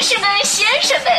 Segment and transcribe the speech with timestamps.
[0.00, 1.12] 女士们、先生们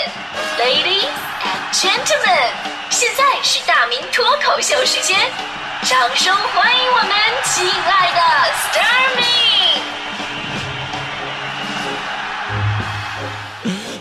[0.58, 1.06] ，Ladies
[1.44, 2.50] and Gentlemen，
[2.90, 5.20] 现在是大明脱口秀时间，
[5.84, 7.12] 掌声欢迎我们
[7.46, 8.20] 亲爱的
[8.72, 9.78] Starmy！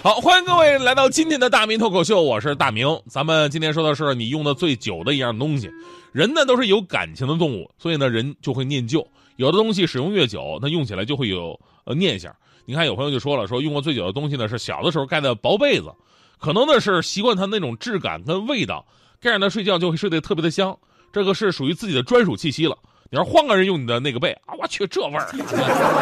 [0.02, 3.02] 好，欢迎各位来到今天的大明脱口秀，我是大明。
[3.06, 5.70] 咱们今天说的是你用的最久的一样东西。
[6.10, 9.06] 人呢都是有感情的动物，所以呢人就会念旧。
[9.36, 12.34] 有的东西使用越久，那用起来就会有呃念想。
[12.70, 15.92] 你看有朋友就说了，说用过最久的东西呢是小的时候盖的薄被子，
[16.38, 18.86] 可能呢是习惯它那种质感跟味道，
[19.20, 20.78] 盖上它睡觉就会睡得特别的香。
[21.12, 22.78] 这个是属于自己的专属气息了。
[23.10, 25.26] 你要换个人用你的那个被啊，我去这味儿。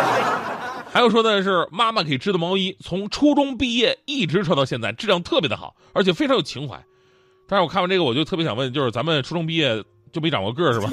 [0.92, 6.78] 还有说的是妈妈给织的毛衣，从初中毕业一直穿到现在，质量特别的好，而且非常有情怀。
[7.48, 10.90] 但是我看完这个，我就特别想问，就是咱们初中毕业就没长过个儿是吧？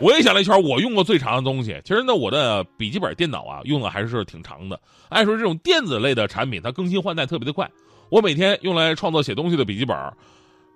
[0.00, 4.80] 我也想了一圈，我用过最长的东西，其实呢，我的笔记本电脑啊，用的还是挺长的。
[5.10, 7.70] 按说这种电子类的产品，它更新换代特别的快。
[8.08, 9.96] 我每天用来创作写东西的笔记本，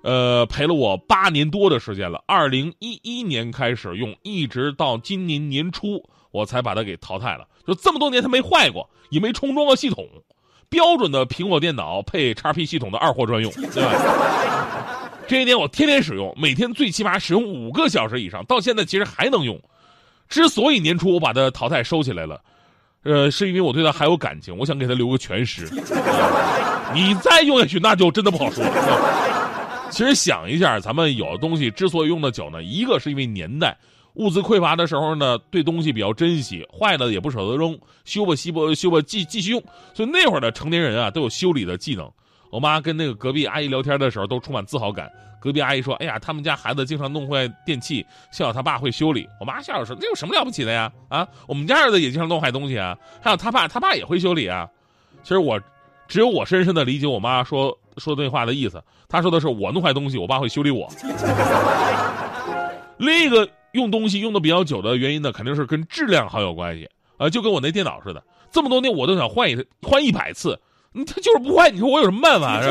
[0.02, 2.22] 呃，陪了我八年多的时间了。
[2.26, 7.46] 二零一一年开始用，一直到今年年初，我才把它给淘汰了。
[7.66, 10.06] 就这么多年，它没坏过，也没重装过系统，
[10.68, 15.03] 标准的苹果电脑配 XP 系统的二货专用，对吧？
[15.26, 19.58] 这一点我天天使用，每天最起码使用五个小时以上，到现在其实还能用。
[20.28, 22.40] 之所以年初我把它淘汰收起来了，
[23.04, 25.68] 呃，是因为我对它还有感情，我想给它留个全尸。
[26.94, 29.90] 你再用下去，那就真的不好说了。
[29.90, 33.76] 其实想一下，咱们有的东西之所以用的久呢，一个是因为年代
[34.14, 39.62] 物资匮乏的时候呢，对东西比较珍惜，坏了也不舍得扔，修吧修吧修吧继继续用。
[39.94, 42.10] 所以那会儿的成年人啊，都有修理的技能。
[42.54, 45.10] 我妈跟那个隔壁阿姨聊天的时候，都充满自豪感。
[45.40, 50.88] 隔壁阿姨说：“哎呀，他们家孩子经常弄坏电器，幸好他爸会修理。”我妈笑着说：“这有什么了不起的呀？
[51.08, 54.70] 啊，我们家儿子也经常弄坏东西啊，还有他爸，他爸也会修理啊。”
[55.24, 55.60] 其实我
[56.06, 58.80] 只有我深深的理解我妈说说这话的意思。
[59.08, 60.88] 她说的是我弄坏东西，我爸会修理我。
[62.98, 66.88] 另一个用东西用的比较久的原因呢，肯定是跟质量好有关系。
[67.16, 68.22] 呃，就跟我那电脑似的，
[68.52, 70.56] 这么多年我都想换一换一百次。
[71.04, 72.70] 他就是不坏，你说我有什么办法是？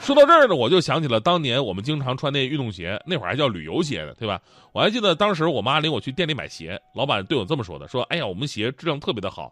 [0.00, 4.38] 说到这儿呢，我就想起了当年我们经常穿那运动鞋，那会儿还叫旅游鞋呢，对吧？
[4.72, 9.50] 我还记得当时我妈领我去店里买鞋，老板对我这么说的：“说，哎呀，我们鞋质量特别的好，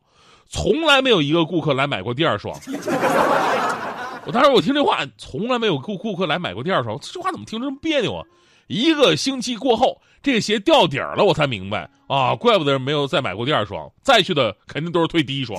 [0.48, 2.54] 从来没有一个顾客来买过第二双。”
[4.24, 8.22] 我当时我听这话，从来没有顾顾客来买过第二双，这话怎么听着这么别扭啊？
[8.68, 15.58] 一个星期过后，这鞋掉底儿了，我才明白啊，怪不得没有再买过第二双，再去的肯定都是退第一双。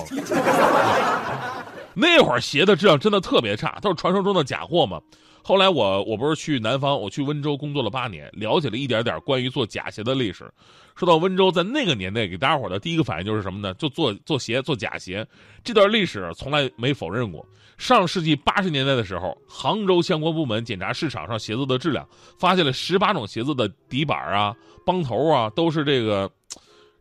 [1.94, 5.00] 那会儿鞋的质量真的特别差，都是传说中的假货嘛。
[5.42, 10.50] 后来我我不是去南方，我去温州工作了八年，了解了一点点关于做假鞋的历史。
[10.96, 13.74] 说到温州，在那个年代，给大家伙的第一个反应就是什么呢？
[13.74, 15.26] 就做做鞋，做假鞋。
[15.62, 17.46] 这段历史从来没否认过。
[17.76, 24.54] 上世纪八十年代的时候，杭州相关部门检查市场上鞋子的质量，发现了十八种鞋子的底板啊、
[24.86, 26.30] 帮头啊都是这个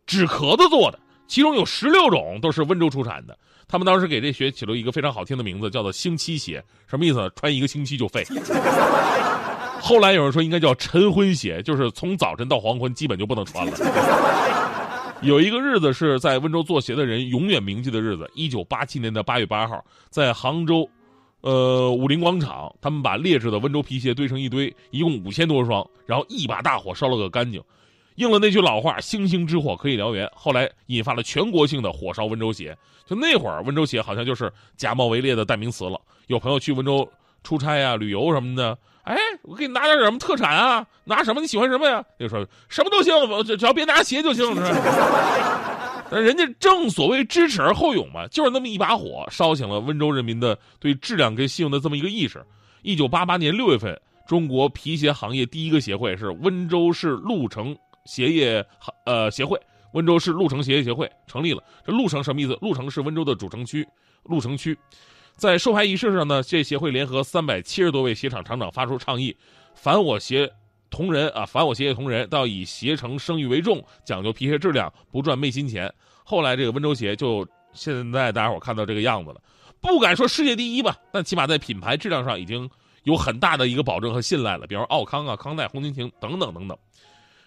[0.05, 0.99] 纸壳子做的，
[1.33, 3.35] 其中有十六种都是温州出产的。
[3.67, 7.27] 他们当时给这鞋起了一个非常好听的名字，叫做“星期鞋”，什么意思？
[7.35, 8.23] 穿一个星期就废。
[9.81, 13.73] 后来有人说应该叫“晨昏鞋”，就是从早晨到黄昏基本就不能穿了。
[15.23, 20.87] 有一个日子是在温州做鞋的人永远铭记的日子，一九八七年的八月八号，在杭州，
[21.41, 27.59] 呃，武林广场，他们把劣质的温州皮鞋堆成一堆，一共五千多双，然后一把大火烧了个干净。
[28.15, 30.29] 应了那句老话，“星星之火可以燎原”。
[30.35, 32.77] 后来引发了全国性的火烧温州鞋。
[33.05, 35.99] 就那会儿，温州鞋好像就是假冒伪劣的代名词了。
[36.27, 37.07] 有朋友去温州
[37.43, 40.85] 出差啊、旅游什么的，哎，我给你拿点什么特产啊？
[41.03, 41.41] 拿什么？
[41.41, 42.03] 你喜欢什么呀？
[42.17, 43.13] 就说什么都行，
[43.43, 46.05] 只只要别拿鞋就行，是吧？
[46.09, 52.45] 但人家正所谓知耻而后勇嘛，就是那么一把火，烧醒了温州人民的对质量跟信用的这么一个意识。
[52.83, 57.75] 一九八八年六月份，中国皮鞋行业第一个协会是温州市鹿城。
[58.05, 58.65] 鞋业
[59.05, 59.59] 呃协会，
[59.93, 61.63] 温州市鹿城鞋业协会成立了。
[61.85, 62.57] 这鹿城什么意思？
[62.61, 63.87] 鹿城是温州的主城区，
[64.23, 64.77] 鹿城区。
[65.35, 69.35] 在授牌仪式上呢，这协会联合三百七十多位鞋厂厂长发出倡议：
[69.73, 70.51] 凡我鞋
[70.89, 75.91] 同仁啊，凡我鞋业同仁，都要以鞋城声誉为重，讲究皮鞋质量，不赚昧心钱。
[76.23, 79.41] 后来这个温州鞋就现在大家伙看到这个样子了，
[79.81, 82.69] 不敢说世界第一吧，但起码在品牌质量上已经
[83.03, 84.67] 有很大的一个保证和信赖了。
[84.67, 86.77] 比如奥康啊、康奈、红蜻蜓等等等等。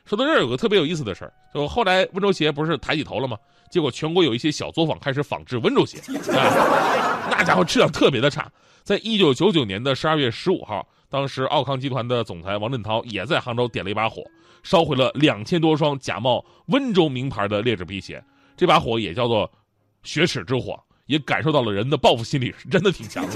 [0.06, 3.37] 说到这儿，有个特别有意思的事儿，就后来温州鞋不是抬起头了吗？
[3.70, 5.99] 结果全国有一些小作坊开始仿制温州鞋，
[6.32, 8.49] 啊，那家伙质量特别的差。
[8.85, 14.23] 在一九九九年的十二月十五号，当时奥康集团的总裁王振涛也在杭州点了一把火，
[14.62, 18.23] 烧毁了两千多双假冒温州名牌的劣质皮鞋。
[18.56, 19.50] 这把火也叫做
[20.05, 23.32] “雪耻之火”，也感受到了人的报复心理是真的挺强的。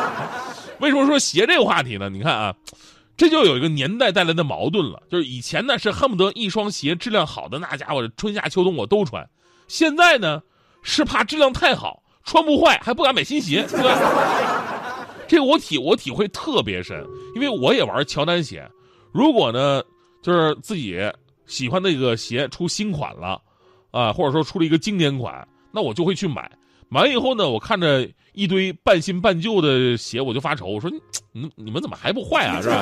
[0.80, 2.08] 为什么说鞋这个话题呢？
[2.08, 2.54] 你看啊，
[3.22, 9.24] 这就有一个年代带来的矛盾了，就是以前呢是恨不得一双鞋质量好的那家伙，春夏秋冬我都穿，
[9.68, 10.42] 现在呢
[10.82, 15.06] 是怕质量太好穿不坏，还不敢买新鞋，对吧？
[15.28, 17.00] 这个我体我体会特别深，
[17.36, 18.68] 因为我也玩乔丹鞋。
[19.12, 19.80] 如果呢，
[20.20, 20.98] 就是自己
[21.46, 23.40] 喜欢那个鞋出新款了，
[23.92, 26.50] 啊，或者说出了一个经典款，那我就会去买。
[26.92, 30.90] 完以后呢，我看着一堆半新半旧的鞋，我就发愁，我说
[31.32, 32.60] 你你们怎么还不坏啊？
[32.60, 32.78] 是吧？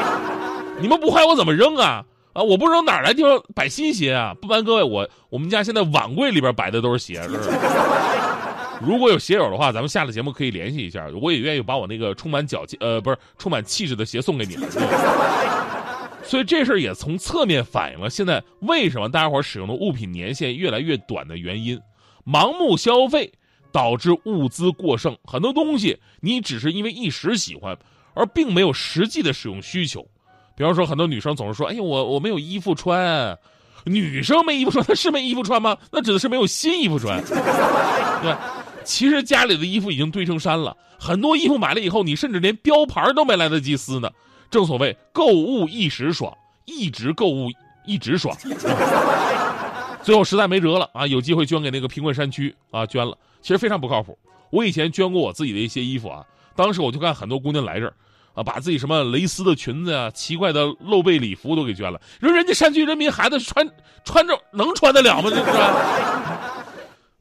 [0.80, 2.04] 你们不坏我怎么扔啊？
[2.34, 4.34] 啊，我不扔哪来地方摆新鞋啊？
[4.40, 7.50] 不瞒各位，我我们家现在碗柜里边摆的都是鞋，是不是？
[8.84, 14.68] 如果有鞋友的话，咱们下了节目可以联系一下，我也愿意把我那个充满脚气呃不是充满气质的鞋送给你们。
[16.22, 21.80] 所以这事儿也从侧面反映了现在为什么大家伙使用的物品年限越来越短的原因，
[22.26, 23.32] 盲目消费
[23.72, 27.76] 导致物资过剩，很多东西你只是因为一时喜欢，
[28.14, 30.06] 而并没有实际的使用需求。
[30.56, 33.38] 比方说，很多女生总是说：“哎呀，我我没有衣服穿。”
[33.84, 35.76] 女生没衣服穿，她是没衣服穿吗？
[35.92, 37.22] 那指的是没有新衣服穿，
[38.22, 38.34] 对？
[38.82, 44.10] 其实家里的衣服已经堆成山了，很多衣服买了以后，你甚至连标牌都没来得及撕呢。
[44.50, 46.32] 正所谓购物一时爽，
[46.64, 47.48] 一直购物
[47.84, 48.36] 一直爽。
[50.06, 53.18] 最后实在没辙了啊，有机会捐给那个贫困山区啊，捐了。
[53.42, 54.16] 其实非常不靠谱。
[54.50, 56.24] 我以前捐过我自己的一些衣服啊，
[56.54, 57.92] 当时我就看很多姑娘来这儿，
[58.32, 62.00] 啊，把自己什么蕾丝的裙子啊、奇怪的露背礼服都给捐了。
[62.20, 63.68] 说人家山区人民孩子穿
[64.04, 65.28] 穿着能穿得了吗？
[65.34, 65.42] 这是？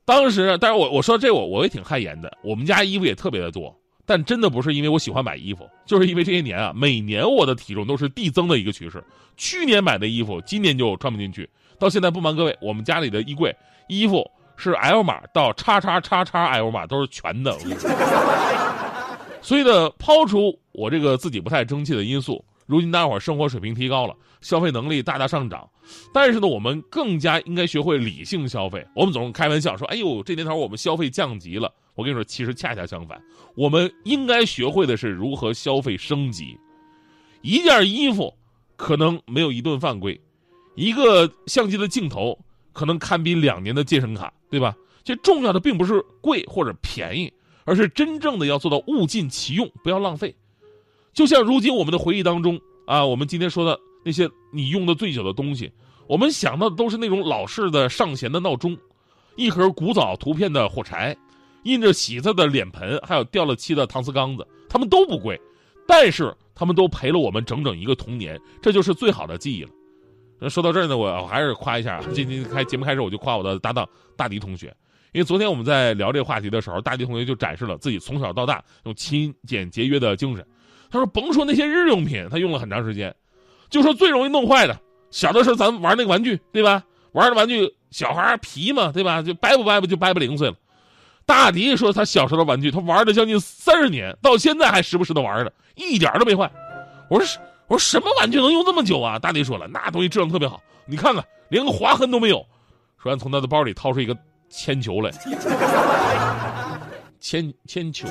[0.06, 2.38] 当时，但是我我说这我我也挺汗颜的。
[2.44, 9.04] 我们家衣服也特别的多，但真的不是因为我喜欢买衣服，就是因为这些年啊，每年我的体重都是递增的一个趋势。
[9.38, 11.50] 去年买的衣服，今年就穿不进去。
[11.80, 13.56] 到现在不瞒各位，我们家里的衣柜
[13.88, 17.58] 衣服是 L 码到叉叉叉叉 L 码都是全的。
[19.42, 22.44] 所以呢，抛除我这个自己不太争气的因素。
[22.66, 25.70] 如今大家伙生活水平提高了，消费能力大大上涨，
[26.12, 28.84] 但是呢，我们更加应该学会理性消费。
[28.96, 33.22] 我们总是开玩笑说：“哎呦，这年头我们消费降级了。”我跟你说，其实恰恰相反，
[33.56, 36.58] 我们应该学会的是如何消费升级。
[37.44, 38.34] 一件衣服
[38.76, 40.20] 可能没有一顿饭贵，
[40.76, 42.38] 一个相机的镜头
[42.74, 44.76] 可能堪比两年的健身卡，对吧？
[45.04, 47.32] 这重要的并不是贵或者便宜，
[47.64, 50.36] 而是真正的要做到物尽其用，不要浪费。
[51.14, 55.72] 就像如今我们的回忆当中啊，我们今天说的那些你用的最久的东西，
[56.08, 58.78] 我们想到的都是那种老式的上弦的闹钟，
[59.36, 61.16] 一盒古早图片的火柴，
[61.64, 65.40] 印着喜字的脸盆，还有掉了漆的搪瓷缸子，它们都不贵，
[65.88, 69.70] 但是他们都陪了我们整整一个童年，这就是最好的记忆了。
[70.40, 73.88] 那说到这儿呢，我还是夸一下，今天开节目开始我就夸我的搭档
[74.18, 74.68] 大迪同学，
[75.14, 80.46] 因为昨天我们在聊这个话题的时候，大迪同学就展示了自己从小到大用勤俭节约的精神。
[80.92, 83.14] 他说：“甭说那些日用品，他用了很长时间，
[83.70, 84.80] 就说最容易弄坏的，
[85.10, 86.84] 小的时候咱们玩那个玩具，对吧？
[87.12, 89.22] 玩的玩具，小孩皮嘛，对吧？
[89.22, 90.56] 就掰不掰不就掰不零碎了。
[91.26, 96.50] 大迪说他小时候的玩具，他玩了将近三十年，到现在还时不时的玩着，一点都没坏。
[97.10, 99.18] 我说是我说什么玩具能用这么久啊？
[99.18, 102.46] 大迪说了，那东西质量特别好，你看看，连个划痕都没有。
[103.02, 104.16] 说完，从他的包里掏出一个
[104.50, 105.12] 铅球来，
[107.20, 108.08] 铅铅球。”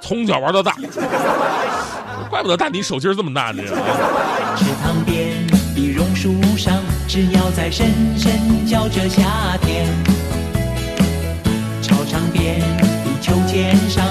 [0.00, 0.76] 从小玩到大，
[2.30, 3.62] 怪不得大迪手劲儿这么大呢。
[4.56, 9.86] 池塘边的榕树上，知了在深深叫着夏天。
[11.82, 12.86] 操场边的
[13.20, 14.06] 秋千上，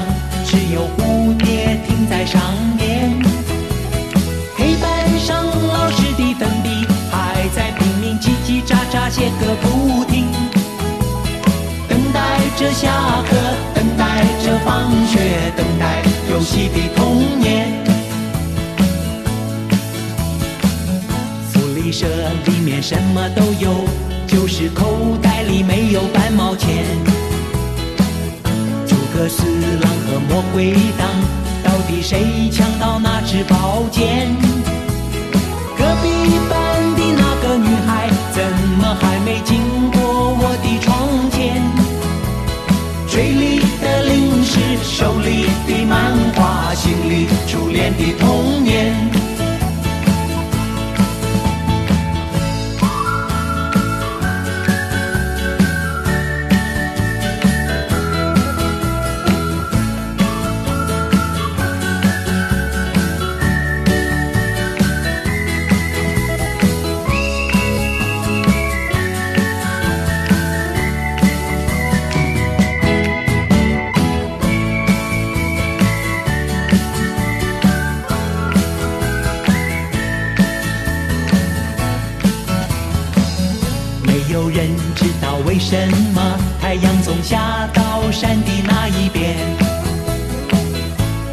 [0.45, 2.39] 只有蝴蝶停在上
[2.75, 3.36] 面。
[16.37, 17.83] 游戏的童年。
[21.49, 22.05] 福利社
[22.45, 23.73] 里面什么都有，
[24.27, 26.85] 就是口袋里没有半毛钱。
[28.85, 29.47] 诸葛四
[29.81, 31.09] 郎和魔鬼党，
[31.63, 32.66] 到底谁强
[47.47, 48.56] 初恋的痛
[87.23, 89.35] 下到山的那一边？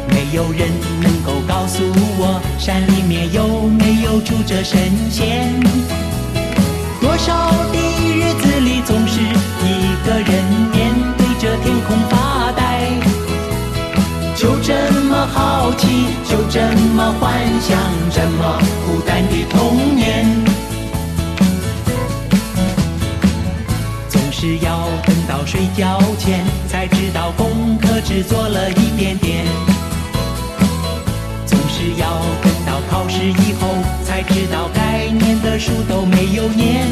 [0.09, 0.69] 没有人
[1.01, 1.81] 能够告诉
[2.17, 5.59] 我，山里面有没有住着神仙？
[6.99, 12.89] 多少的日子里，总是一个人面对着天空发呆，
[14.35, 14.73] 就这
[15.03, 16.59] 么好奇，就这
[16.95, 17.77] 么幻想，
[18.11, 19.84] 这么孤单的童
[25.55, 29.45] 睡觉前，才知道功课只做了一点点。
[31.45, 33.69] 总是要等到考试以后，
[34.03, 36.85] 才知道该念的书都没有念。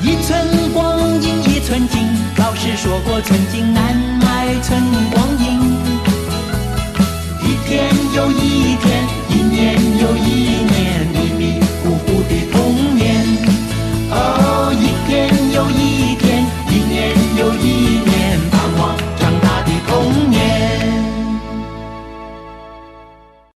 [0.00, 2.08] 一寸光阴一寸金，
[2.38, 5.60] 老师说过寸金难买寸光阴。
[7.42, 7.84] 一天
[8.16, 10.69] 又一天，一年又一年，